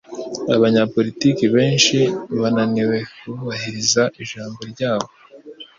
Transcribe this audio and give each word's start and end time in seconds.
Abanyapolitike 0.55 1.45
benshi 1.55 1.99
bananiwe 2.39 2.97
kubahiriza 3.19 4.03
ijambo 4.21 4.59
ryabo. 4.71 5.09